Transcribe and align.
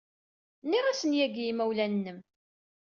Nniɣ-asen 0.63 1.17
yagi 1.17 1.37
i 1.43 1.47
yimawlan-nnem. 1.47 2.19